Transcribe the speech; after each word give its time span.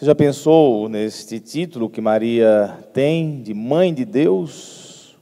Você 0.00 0.06
já 0.06 0.14
pensou 0.14 0.88
neste 0.88 1.38
título 1.38 1.90
que 1.90 2.00
Maria 2.00 2.74
tem 2.90 3.42
de 3.42 3.52
Mãe 3.52 3.92
de 3.92 4.06
Deus? 4.06 5.14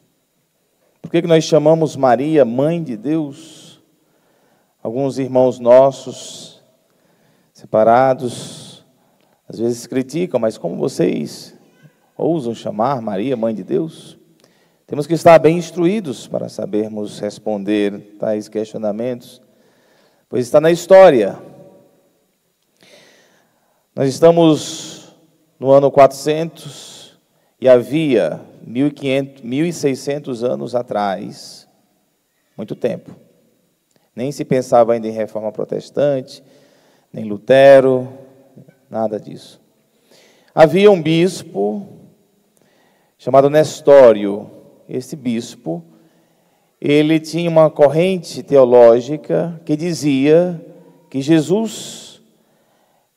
Por 1.03 1.11
que, 1.11 1.21
que 1.21 1.27
nós 1.27 1.43
chamamos 1.43 1.97
Maria 1.97 2.45
Mãe 2.45 2.81
de 2.81 2.97
Deus? 2.97 3.83
Alguns 4.81 5.19
irmãos 5.19 5.59
nossos, 5.59 6.63
separados, 7.53 8.87
às 9.49 9.59
vezes 9.59 9.85
criticam, 9.85 10.39
mas 10.39 10.57
como 10.57 10.77
vocês 10.77 11.57
ousam 12.17 12.55
chamar 12.55 13.03
Maria 13.03 13.37
Mãe 13.37 13.53
de 13.53 13.65
Deus? 13.65 14.17
Temos 14.87 15.09
que 15.09 15.15
estar 15.15 15.41
bem 15.41 15.59
instruídos 15.59 16.29
para 16.29 16.49
sabermos 16.49 17.19
responder 17.19 18.17
tais 18.17 18.49
questionamentos, 18.49 19.43
pois 20.29 20.47
está 20.47 20.61
na 20.61 20.71
história 20.71 21.37
nós 23.99 24.11
estamos 24.11 25.13
no 25.59 25.73
ano 25.73 25.91
400 25.91 27.19
e 27.61 27.69
havia 27.69 28.41
1500, 28.65 29.43
1600 29.43 30.45
anos 30.45 30.77
atrás, 30.77 31.67
muito 32.57 32.77
tempo. 32.77 33.11
Nem 34.15 34.31
se 34.31 34.45
pensava 34.45 34.93
ainda 34.93 35.09
em 35.09 35.11
reforma 35.11 35.51
protestante, 35.51 36.45
nem 37.13 37.25
Lutero, 37.25 38.07
nada 38.89 39.19
disso. 39.19 39.61
Havia 40.55 40.93
um 40.93 41.03
bispo 41.03 41.85
chamado 43.19 43.51
Nestório. 43.51 44.49
Esse 44.89 45.17
bispo, 45.17 45.83
ele 46.81 47.19
tinha 47.19 47.51
uma 47.51 47.69
corrente 47.69 48.45
teológica 48.45 49.61
que 49.65 49.75
dizia 49.75 50.65
que 51.11 51.21
Jesus 51.21 52.08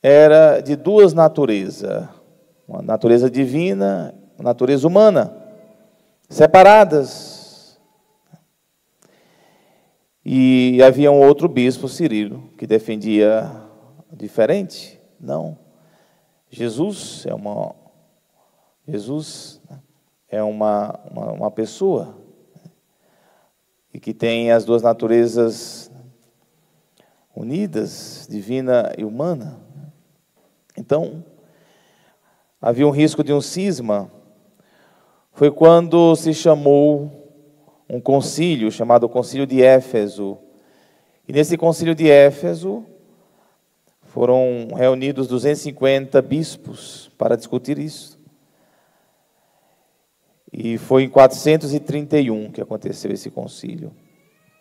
era 0.02 0.62
de 0.62 0.76
duas 0.76 1.14
naturezas: 1.14 2.08
uma 2.68 2.82
natureza 2.82 3.30
divina, 3.30 4.14
uma 4.38 4.46
natureza 4.46 4.88
humana, 4.88 5.36
separadas. 6.30 7.80
E 10.24 10.82
havia 10.84 11.12
um 11.12 11.20
outro 11.20 11.50
bispo, 11.50 11.88
Cirilo, 11.88 12.50
que 12.58 12.68
defendia 12.68 13.52
diferente. 14.12 15.00
Não. 15.20 15.58
Jesus 16.50 17.26
é 17.26 17.34
uma 17.34 17.74
Jesus 18.88 19.62
é 20.28 20.42
uma, 20.42 21.00
uma, 21.10 21.32
uma 21.32 21.52
pessoa 21.52 22.18
e 23.94 24.00
que 24.00 24.14
tem 24.14 24.52
as 24.52 24.66
duas 24.66 24.82
naturezas 24.82 25.92
unidas, 27.36 28.28
divina 28.30 28.94
e 28.98 29.04
humana. 29.04 29.61
Então, 30.78 31.24
havia 32.62 32.88
um 32.88 32.92
risco 32.92 33.24
de 33.24 33.34
um 33.34 33.42
cisma. 33.42 34.12
Foi 35.32 35.52
quando 35.52 36.16
se 36.16 36.34
chamou 36.34 37.12
um 37.90 38.00
concílio, 38.00 38.72
chamado 38.72 39.10
Concílio 39.10 39.46
de 39.46 39.62
Éfeso. 39.62 40.38
E 41.28 41.34
nesse 41.34 41.58
concílio 41.58 41.94
de 41.94 42.10
Éfeso 42.10 42.86
foram 44.04 44.68
reunidos 44.76 45.28
250 45.28 46.22
bispos 46.22 47.12
para 47.18 47.36
discutir 47.36 47.78
isso. 47.80 48.20
E 50.52 50.78
foi 50.78 51.04
em 51.04 51.10
431 51.10 52.52
que 52.52 52.62
aconteceu 52.62 53.12
esse 53.12 53.30
concílio. 53.30 53.94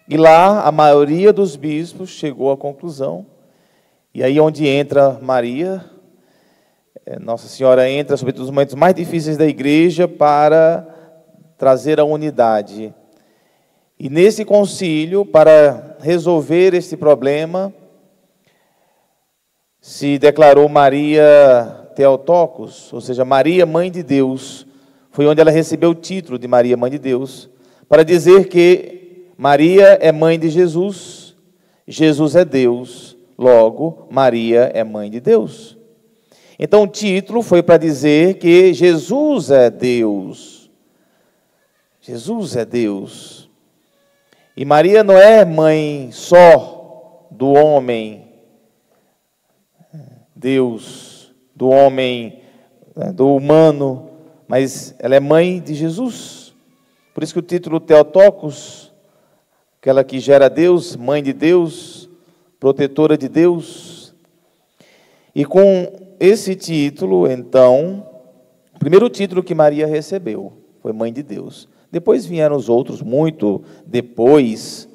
E 0.09 0.17
lá 0.17 0.63
a 0.63 0.73
maioria 0.73 1.33
dos 1.33 1.57
bispos 1.57 2.11
chegou 2.11 2.51
à 2.51 2.57
conclusão, 2.57 3.27
e 4.13 4.25
aí 4.25 4.41
onde 4.41 4.67
entra 4.67 5.19
Maria, 5.21 5.85
é, 5.85 6.00
Nossa 7.19 7.49
Senhora 7.49 7.91
entra, 7.91 8.17
sobretudo 8.17 8.43
nos 8.43 8.51
momentos 8.51 8.75
mais 8.75 8.95
difíceis 8.95 9.37
da 9.37 9.47
igreja, 9.47 10.07
para 10.07 10.87
trazer 11.59 11.99
a 11.99 12.05
unidade. 12.05 12.95
E 13.99 14.09
nesse 14.09 14.45
concílio, 14.45 15.25
para 15.25 15.97
resolver 16.01 16.73
esse 16.75 16.97
problema, 16.97 17.73
se 19.81 20.19
declarou 20.19 20.69
Maria 20.69 21.91
Teotocos, 21.97 22.93
ou 22.93 23.01
seja, 23.01 23.25
Maria 23.25 23.67
Mãe 23.67 23.91
de 23.91 24.03
Deus. 24.03 24.67
Foi 25.11 25.27
onde 25.27 25.41
ela 25.41 25.51
recebeu 25.51 25.91
o 25.91 25.95
título 25.95 26.39
de 26.39 26.47
Maria 26.47 26.77
Mãe 26.77 26.91
de 26.91 26.99
Deus, 26.99 27.51
para 27.89 28.05
dizer 28.05 28.49
que 28.49 29.27
Maria 29.37 29.99
é 30.01 30.13
mãe 30.13 30.39
de 30.39 30.51
Jesus, 30.51 31.35
Jesus 31.89 32.37
é 32.37 32.45
Deus, 32.45 33.17
logo, 33.39 34.07
Maria 34.11 34.71
é 34.75 34.85
mãe 34.85 35.11
de 35.11 35.19
Deus. 35.19 35.80
Então 36.63 36.83
o 36.83 36.87
título 36.87 37.43
foi 37.43 37.63
para 37.63 37.79
dizer 37.79 38.35
que 38.35 38.75
Jesus 38.75 39.51
é 39.51 39.71
Deus. 39.71 40.71
Jesus 42.03 42.55
é 42.55 42.67
Deus. 42.67 43.49
E 44.55 44.63
Maria 44.67 45.03
não 45.03 45.17
é 45.17 45.43
mãe 45.43 46.11
só 46.13 47.27
do 47.31 47.49
homem, 47.53 48.29
Deus, 50.37 51.35
do 51.57 51.71
homem, 51.71 52.43
né, 52.95 53.11
do 53.11 53.35
humano, 53.35 54.11
mas 54.47 54.95
ela 54.99 55.17
é 55.17 55.21
mãe 55.21 55.61
de 55.61 55.73
Jesus. 55.73 56.55
Por 57.15 57.25
isso 57.25 57.33
que 57.33 57.39
o 57.39 57.43
título 57.43 57.81
Teotocos, 57.81 58.93
aquela 59.81 60.05
que 60.05 60.21
gera 60.21 60.51
Deus, 60.51 60.95
mãe 60.95 61.23
de 61.23 61.33
Deus, 61.33 62.11
protetora 62.59 63.17
de 63.17 63.31
Deus. 63.31 64.15
E 65.35 65.47
com 65.47 66.10
esse 66.21 66.55
título, 66.55 67.27
então, 67.27 68.07
o 68.77 68.79
primeiro 68.79 69.09
título 69.09 69.43
que 69.43 69.55
Maria 69.55 69.87
recebeu 69.87 70.53
foi 70.83 70.93
Mãe 70.93 71.11
de 71.11 71.23
Deus. 71.23 71.67
Depois 71.91 72.27
vieram 72.27 72.57
os 72.57 72.69
outros, 72.69 73.01
muito 73.01 73.63
depois, 73.87 74.87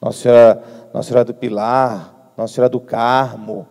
Nossa 0.00 0.18
Senhora, 0.18 0.62
Nossa 0.92 1.08
Senhora 1.08 1.24
do 1.24 1.32
Pilar, 1.32 2.32
Nossa 2.36 2.52
Senhora 2.52 2.68
do 2.68 2.78
Carmo, 2.78 3.66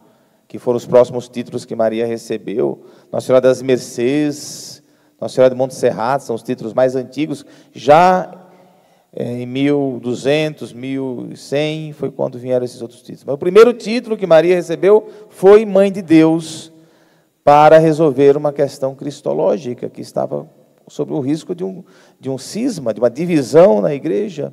que 0.48 0.58
foram 0.58 0.78
os 0.78 0.88
próximos 0.88 1.30
títulos 1.30 1.64
que 1.64 1.76
Maria 1.76 2.08
recebeu, 2.08 2.84
Nossa 3.12 3.28
Senhora 3.28 3.42
das 3.42 3.62
Mercês, 3.62 4.82
Nossa 5.22 5.36
Senhora 5.36 5.54
de 5.54 5.56
Montserrat, 5.56 6.24
são 6.24 6.36
os 6.36 6.42
títulos 6.42 6.74
mais 6.74 6.96
antigos, 6.96 7.46
já 7.72 8.34
é, 9.14 9.42
em 9.42 9.46
1200, 9.46 10.74
1100, 10.74 11.94
foi 11.94 12.10
quando 12.10 12.40
vieram 12.40 12.66
esses 12.66 12.82
outros 12.82 13.02
títulos. 13.02 13.26
Mas 13.26 13.36
o 13.36 13.38
primeiro 13.38 13.74
título 13.74 14.18
que 14.18 14.26
Maria 14.26 14.56
recebeu 14.56 15.08
foi 15.30 15.66
Mãe 15.66 15.92
de 15.92 16.02
Deus, 16.02 16.74
para 17.46 17.78
resolver 17.78 18.36
uma 18.36 18.52
questão 18.52 18.96
cristológica 18.96 19.88
que 19.88 20.02
estava 20.02 20.50
sob 20.88 21.14
o 21.14 21.20
risco 21.20 21.54
de 21.54 21.64
um, 21.64 21.84
de 22.20 22.28
um 22.28 22.40
cisma, 22.40 22.92
de 22.92 23.00
uma 23.00 23.10
divisão 23.10 23.82
na 23.82 23.94
igreja. 23.94 24.52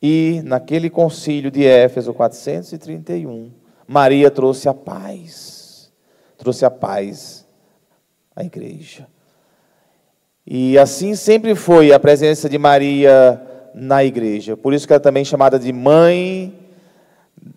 E 0.00 0.40
naquele 0.42 0.88
concílio 0.88 1.50
de 1.50 1.66
Éfeso 1.66 2.14
431, 2.14 3.52
Maria 3.86 4.30
trouxe 4.30 4.70
a 4.70 4.72
paz, 4.74 5.92
trouxe 6.38 6.64
a 6.64 6.70
paz 6.70 7.46
à 8.34 8.42
igreja. 8.42 9.06
E 10.46 10.78
assim 10.78 11.14
sempre 11.14 11.54
foi 11.54 11.92
a 11.92 12.00
presença 12.00 12.48
de 12.48 12.56
Maria 12.56 13.38
na 13.74 14.02
igreja. 14.02 14.56
Por 14.56 14.72
isso 14.72 14.86
que 14.86 14.94
ela 14.94 15.00
é 15.00 15.02
também 15.02 15.26
chamada 15.26 15.58
de 15.58 15.74
mãe 15.74 16.54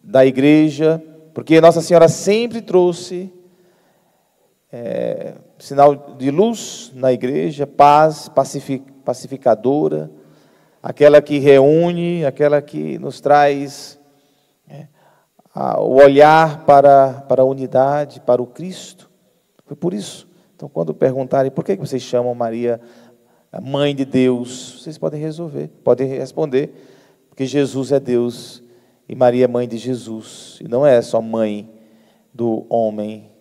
da 0.03 0.25
igreja, 0.25 1.02
porque 1.34 1.62
Nossa 1.62 1.79
Senhora 1.79 2.09
sempre 2.09 2.62
trouxe 2.62 3.31
é, 4.72 5.34
sinal 5.57 6.16
de 6.18 6.30
luz 6.30 6.91
na 6.94 7.12
igreja, 7.12 7.66
paz 7.66 8.30
pacificadora, 9.03 10.12
aquela 10.81 11.22
que 11.22 11.40
reúne, 11.40 12.25
aquela 12.25 12.62
que 12.62 12.97
nos 13.00 13.19
traz 13.19 14.00
é, 14.68 14.88
a, 15.53 15.79
o 15.81 15.96
olhar 15.96 16.66
para, 16.66 17.13
para 17.28 17.41
a 17.41 17.46
unidade, 17.46 18.22
para 18.22 18.41
o 18.41 18.47
Cristo. 18.47 19.09
Foi 19.66 19.75
por 19.75 19.94
isso. 19.94 20.28
Então, 20.55 20.70
quando 20.70 20.93
perguntarem 20.93 21.52
por 21.52 21.64
que 21.64 21.76
vocês 21.76 22.02
chamam 22.02 22.34
Maria 22.35 22.79
a 23.52 23.59
mãe 23.59 23.96
de 23.96 24.05
Deus, 24.05 24.82
vocês 24.82 24.97
podem 24.97 25.20
resolver, 25.20 25.70
podem 25.84 26.08
responder, 26.08 26.72
porque 27.29 27.46
Jesus 27.46 27.91
é 27.91 27.99
Deus 27.99 28.61
e 29.08 29.16
Maria 29.16 29.46
é 29.46 29.47
mãe 29.47 29.67
de 29.67 29.78
Jesus, 29.78 30.59
e 30.61 30.67
não 30.67 30.85
é 30.85 31.02
só 31.02 31.20
mãe 31.20 31.67
do 32.32 32.67
homem, 32.70 33.32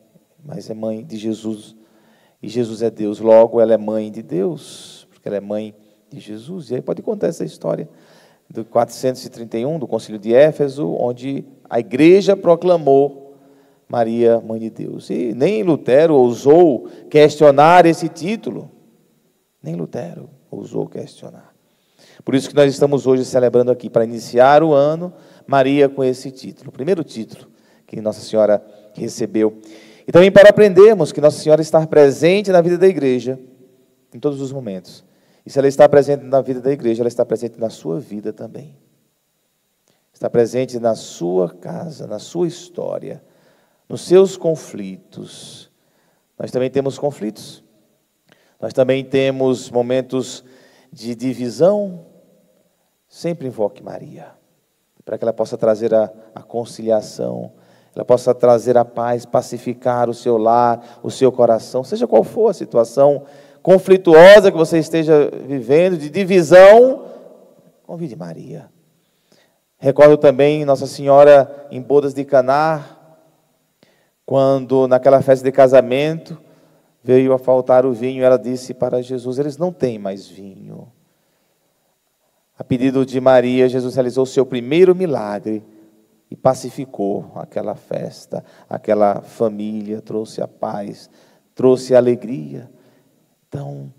mas 0.44 0.69
é 0.70 0.75
mãe 0.75 1.05
de 1.05 1.17
Jesus. 1.17 1.76
E 2.43 2.49
Jesus 2.49 2.82
é 2.82 2.90
Deus, 2.90 3.20
logo 3.20 3.61
ela 3.61 3.75
é 3.75 3.79
mãe 3.79 4.11
de 4.11 4.23
Deus, 4.23 5.06
porque 5.11 5.29
ela 5.29 5.37
é 5.37 5.40
mãe 5.40 5.75
de 6.11 6.20
Jesus. 6.20 6.70
E 6.70 6.76
aí 6.76 6.82
pode 6.82 7.02
contar 7.02 7.29
essa 7.29 7.44
história 7.44 7.88
do 8.49 8.64
431, 8.64 9.79
do 9.79 9.87
Concílio 9.87 10.19
de 10.19 10.32
Éfeso, 10.32 10.88
onde 10.88 11.44
a 11.69 11.79
igreja 11.81 12.37
proclamou 12.37 13.29
Maria, 13.88 14.40
mãe 14.40 14.61
de 14.61 14.70
Deus. 14.70 15.08
E 15.11 15.32
nem 15.35 15.62
Lutero 15.62 16.14
ousou 16.14 16.88
questionar 17.11 17.87
esse 17.87 18.08
título. 18.08 18.70
Nem 19.62 19.75
Lutero 19.75 20.29
ousou 20.50 20.87
questionar. 20.87 21.55
Por 22.25 22.35
isso 22.35 22.49
que 22.49 22.55
nós 22.55 22.70
estamos 22.70 23.06
hoje 23.06 23.25
celebrando 23.25 23.70
aqui, 23.70 23.88
para 23.88 24.05
iniciar 24.05 24.62
o 24.62 24.73
ano, 24.73 25.12
Maria 25.46 25.88
com 25.88 26.05
esse 26.05 26.31
título, 26.31 26.69
o 26.69 26.73
primeiro 26.73 27.02
título 27.02 27.49
que 27.87 28.00
Nossa 28.00 28.20
Senhora 28.20 28.62
recebeu. 28.93 29.58
E 30.08 30.10
também 30.10 30.32
para 30.32 30.49
aprendermos 30.49 31.12
que 31.12 31.20
Nossa 31.20 31.38
Senhora 31.38 31.60
está 31.60 31.87
presente 31.87 32.50
na 32.50 32.62
vida 32.62 32.78
da 32.78 32.88
igreja 32.88 33.38
em 34.10 34.19
todos 34.19 34.40
os 34.40 34.50
momentos. 34.50 35.05
E 35.44 35.50
se 35.50 35.58
ela 35.58 35.69
está 35.69 35.87
presente 35.87 36.25
na 36.25 36.40
vida 36.40 36.62
da 36.62 36.72
igreja, 36.72 37.02
ela 37.02 37.08
está 37.08 37.26
presente 37.26 37.60
na 37.60 37.69
sua 37.69 38.00
vida 38.00 38.32
também. 38.32 38.75
Está 40.10 40.31
presente 40.31 40.78
na 40.78 40.94
sua 40.94 41.50
casa, 41.50 42.06
na 42.06 42.19
sua 42.19 42.49
história, 42.49 43.22
nos 43.87 44.00
seus 44.00 44.34
conflitos. 44.34 45.70
Nós 46.38 46.50
também 46.50 46.70
temos 46.70 46.99
conflitos. 46.99 47.62
Nós 48.58 48.72
também 48.72 49.04
temos 49.04 49.70
momentos 49.70 50.43
de 50.90 51.14
divisão. 51.14 52.06
Sempre 53.06 53.46
invoque 53.46 53.82
Maria, 53.82 54.28
para 55.04 55.19
que 55.19 55.25
ela 55.25 55.34
possa 55.34 55.58
trazer 55.58 55.93
a, 55.93 56.11
a 56.34 56.43
conciliação, 56.43 57.52
ela 57.94 58.05
possa 58.05 58.35
trazer 58.35 58.76
a 58.76 58.85
paz, 58.85 59.26
pacificar 59.26 60.08
o 60.08 60.14
seu 60.14 60.38
lar, 60.38 61.00
o 61.02 61.11
seu 61.11 61.32
coração, 61.32 61.82
seja 61.82 62.06
qual 62.06 62.23
for 62.23 62.50
a 62.50 62.55
situação 62.55 63.25
conflituosa 63.62 64.50
que 64.50 64.56
você 64.56 64.79
esteja 64.79 65.31
vivendo, 65.46 65.99
de 65.99 66.08
divisão, 66.08 67.06
convide 67.87 68.17
Maria. 68.17 68.70
Recordo 69.79 70.17
também 70.17 70.64
Nossa 70.64 70.87
Senhora 70.87 71.67
em 71.70 71.81
bodas 71.81 72.14
de 72.14 72.25
Caná, 72.25 72.85
quando 74.25 74.87
naquela 74.87 75.23
festa 75.23 75.44
de 75.44 75.52
casamento 75.52 76.38
veio 77.02 77.32
a 77.32 77.38
faltar 77.38 77.87
o 77.87 77.93
vinho, 77.93 78.23
ela 78.23 78.37
disse 78.37 78.75
para 78.75 79.02
Jesus: 79.02 79.38
Eles 79.38 79.56
não 79.56 79.73
têm 79.73 79.99
mais 79.99 80.26
vinho. 80.26 80.93
A 82.58 82.64
pedido 82.64 83.06
de 83.06 83.20
Maria, 83.20 83.69
Jesus 83.69 83.94
realizou 83.94 84.25
o 84.25 84.26
seu 84.26 84.44
primeiro 84.44 84.94
milagre 84.94 85.62
pacificou 86.49 87.31
aquela 87.35 87.75
festa, 87.75 88.43
aquela 88.71 89.21
família, 89.21 90.00
trouxe 90.00 90.41
a 90.41 90.49
paz, 90.49 91.11
trouxe 91.55 91.95
a 91.95 91.99
alegria. 91.99 92.71
Então, 93.47 93.93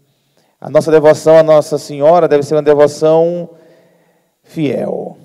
a 0.60 0.68
nossa 0.68 0.90
devoção 0.90 1.38
à 1.38 1.44
Nossa 1.44 1.78
Senhora 1.78 2.28
deve 2.28 2.42
ser 2.42 2.56
uma 2.56 2.64
devoção 2.64 3.52
fiel, 4.42 5.16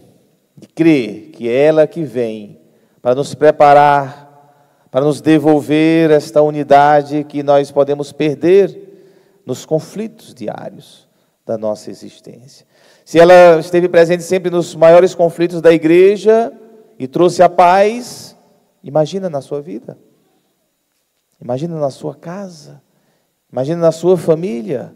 de 0.55 0.69
crer 0.69 1.31
que 1.31 1.49
é 1.49 1.65
ela 1.65 1.87
que 1.87 2.03
vem 2.03 2.61
para 3.01 3.15
nos 3.15 3.35
preparar, 3.35 4.85
para 4.91 5.03
nos 5.03 5.23
devolver 5.23 6.11
esta 6.11 6.43
unidade 6.43 7.25
que 7.25 7.43
nós 7.43 7.71
podemos 7.71 8.13
perder 8.13 9.41
nos 9.47 9.65
conflitos 9.65 10.35
diários 10.35 11.09
da 11.47 11.57
nossa 11.57 11.91
existência. 11.91 12.67
Se 13.03 13.19
ela 13.19 13.59
esteve 13.61 13.89
presente 13.89 14.25
sempre 14.25 14.51
nos 14.51 14.75
maiores 14.75 15.15
conflitos 15.15 15.63
da 15.63 15.73
igreja 15.73 16.53
e 16.99 17.09
trouxe 17.09 17.43
a 17.43 17.49
paz, 17.49 18.37
imagina 18.83 19.29
na 19.29 19.41
sua 19.41 19.61
vida, 19.61 19.99
imagina 21.41 21.79
na 21.79 21.91
sua 21.91 22.15
casa. 22.15 22.83
Imagina 23.55 23.81
na 23.81 23.93
sua 23.93 24.17
família. 24.17 24.93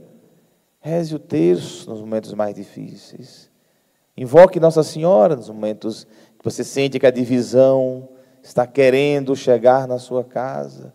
Reze 0.81 1.15
o 1.15 1.19
terço 1.21 1.89
nos 1.89 2.01
momentos 2.01 2.35
mais 2.35 2.57
difíceis. 2.57 3.49
Invoque 4.17 4.59
Nossa 4.59 4.83
Senhora 4.83 5.37
nos 5.37 5.49
momentos 5.49 6.05
que 6.37 6.45
você 6.45 6.65
sente 6.65 6.99
que 6.99 7.07
a 7.07 7.11
divisão 7.13 8.09
está 8.43 8.67
querendo 8.67 9.37
chegar 9.37 9.87
na 9.87 10.01
sua 10.01 10.25
casa, 10.25 10.93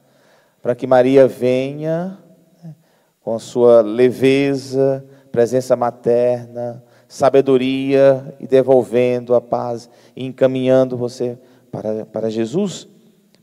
para 0.61 0.75
que 0.75 0.85
Maria 0.85 1.25
venha 1.25 2.17
né, 2.61 2.75
com 3.21 3.33
a 3.33 3.39
sua 3.39 3.79
leveza, 3.79 5.05
presença 5.31 5.73
materna, 5.73 6.83
sabedoria 7.13 8.35
e 8.39 8.47
devolvendo 8.47 9.35
a 9.35 9.41
paz 9.41 9.87
e 10.15 10.25
encaminhando 10.25 10.97
você 10.97 11.37
para, 11.71 12.07
para 12.07 12.27
Jesus, 12.27 12.87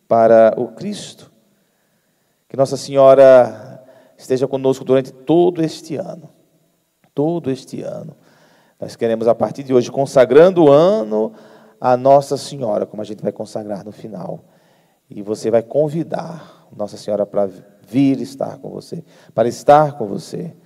para 0.08 0.52
o 0.56 0.66
Cristo. 0.66 1.30
Que 2.48 2.56
Nossa 2.56 2.76
Senhora 2.76 3.80
esteja 4.18 4.48
conosco 4.48 4.84
durante 4.84 5.12
todo 5.12 5.62
este 5.62 5.94
ano. 5.94 6.28
Todo 7.14 7.48
este 7.48 7.80
ano. 7.80 8.16
Nós 8.80 8.96
queremos, 8.96 9.28
a 9.28 9.36
partir 9.36 9.62
de 9.62 9.72
hoje, 9.72 9.88
consagrando 9.88 10.64
o 10.64 10.72
ano 10.72 11.32
a 11.80 11.96
Nossa 11.96 12.36
Senhora, 12.36 12.84
como 12.84 13.02
a 13.02 13.04
gente 13.04 13.22
vai 13.22 13.30
consagrar 13.30 13.84
no 13.84 13.92
final. 13.92 14.40
E 15.08 15.22
você 15.22 15.48
vai 15.48 15.62
convidar 15.62 16.66
Nossa 16.76 16.96
Senhora 16.96 17.24
para 17.24 17.48
vir 17.86 18.20
estar 18.20 18.58
com 18.58 18.68
você, 18.68 19.04
para 19.32 19.46
estar 19.48 19.96
com 19.96 20.08
você, 20.08 20.56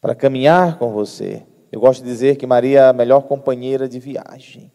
para 0.00 0.16
caminhar 0.16 0.78
com 0.80 0.90
você. 0.90 1.46
Eu 1.74 1.80
gosto 1.80 2.04
de 2.04 2.08
dizer 2.08 2.36
que 2.36 2.46
Maria 2.46 2.78
é 2.78 2.88
a 2.88 2.92
melhor 2.92 3.22
companheira 3.22 3.88
de 3.88 3.98
viagem. 3.98 4.70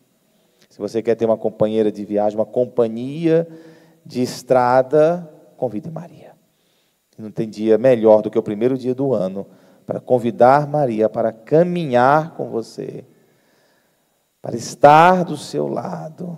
Se 0.69 0.77
você 0.77 1.01
quer 1.01 1.15
ter 1.15 1.23
uma 1.23 1.37
companheira 1.37 1.89
de 1.89 2.03
viagem, 2.03 2.37
uma 2.37 2.45
companhia 2.45 3.47
de 4.05 4.21
estrada, 4.21 5.25
convide 5.55 5.89
Maria. 5.89 6.33
Não 7.17 7.31
tem 7.31 7.49
dia 7.49 7.77
melhor 7.77 8.21
do 8.21 8.29
que 8.29 8.37
o 8.37 8.43
primeiro 8.43 8.77
dia 8.77 8.93
do 8.93 9.13
ano 9.13 9.47
para 9.85 10.01
convidar 10.01 10.67
Maria 10.67 11.07
para 11.07 11.31
caminhar 11.31 12.35
com 12.35 12.49
você, 12.49 13.05
para 14.41 14.57
estar 14.57 15.23
do 15.23 15.37
seu 15.37 15.69
lado, 15.69 16.37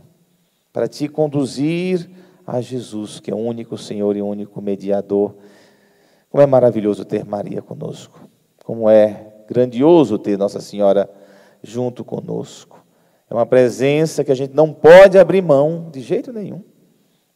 para 0.72 0.88
te 0.88 1.08
conduzir 1.08 2.08
a 2.46 2.62
Jesus, 2.62 3.20
que 3.20 3.32
é 3.32 3.34
o 3.34 3.40
único 3.40 3.80
Senhor 3.80 4.16
e 4.16 4.22
único 4.22 4.62
mediador. 4.62 5.34
Como 6.30 6.44
é 6.44 6.46
maravilhoso 6.46 7.04
ter 7.04 7.26
Maria 7.26 7.64
conosco, 7.64 8.30
como 8.64 8.88
é 8.88 9.31
grandioso 9.52 10.18
ter 10.18 10.38
Nossa 10.38 10.62
Senhora 10.62 11.10
junto 11.62 12.06
conosco. 12.06 12.82
É 13.30 13.34
uma 13.34 13.46
presença 13.46 14.24
que 14.24 14.32
a 14.32 14.36
gente 14.36 14.54
não 14.54 14.72
pode 14.72 15.20
abrir 15.20 15.42
mão 15.42 15.90
de 15.92 16.00
jeito 16.00 16.32
nenhum. 16.32 16.64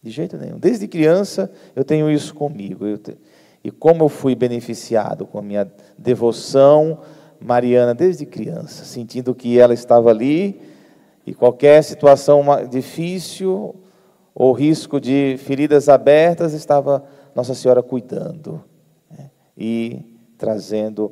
De 0.01 0.09
jeito 0.11 0.37
nenhum. 0.37 0.57
Desde 0.57 0.87
criança 0.87 1.51
eu 1.75 1.83
tenho 1.83 2.09
isso 2.09 2.33
comigo. 2.33 2.97
Te... 2.97 3.17
E 3.61 3.69
como 3.69 4.05
eu 4.05 4.09
fui 4.09 4.33
beneficiado 4.33 5.25
com 5.25 5.37
a 5.37 5.41
minha 5.41 5.69
devoção 5.97 6.99
mariana 7.37 7.93
desde 7.93 8.25
criança, 8.25 8.85
sentindo 8.85 9.35
que 9.35 9.59
ela 9.59 9.73
estava 9.73 10.09
ali 10.09 10.61
e 11.25 11.33
qualquer 11.33 11.83
situação 11.83 12.43
difícil 12.69 13.75
ou 14.33 14.53
risco 14.53 15.01
de 15.01 15.35
feridas 15.39 15.89
abertas, 15.89 16.53
estava 16.53 17.03
Nossa 17.35 17.53
Senhora 17.53 17.83
cuidando 17.83 18.63
né? 19.11 19.29
e 19.57 20.01
trazendo 20.37 21.11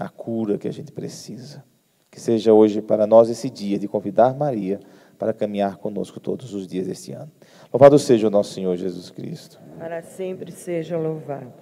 a 0.00 0.08
cura 0.08 0.56
que 0.56 0.66
a 0.66 0.72
gente 0.72 0.90
precisa. 0.90 1.62
Que 2.10 2.18
seja 2.18 2.54
hoje 2.54 2.80
para 2.80 3.06
nós 3.06 3.28
esse 3.28 3.50
dia 3.50 3.78
de 3.78 3.86
convidar 3.86 4.34
Maria 4.34 4.80
para 5.18 5.34
caminhar 5.34 5.76
conosco 5.76 6.18
todos 6.18 6.54
os 6.54 6.66
dias 6.66 6.86
deste 6.86 7.12
ano. 7.12 7.30
Louvado 7.70 7.98
seja 7.98 8.26
o 8.26 8.30
nosso 8.30 8.54
Senhor 8.54 8.74
Jesus 8.76 9.10
Cristo. 9.10 9.60
Para 9.78 10.02
sempre 10.02 10.50
seja 10.50 10.96
louvado. 10.96 11.52